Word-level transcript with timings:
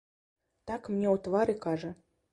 Так 0.71 0.89
мне 0.93 1.07
ў 1.15 1.23
твар 1.27 1.47
і 1.57 1.59
кажа. 1.67 1.95